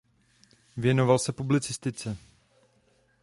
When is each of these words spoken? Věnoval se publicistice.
Věnoval 0.77 1.19
se 1.19 1.33
publicistice. 1.33 2.17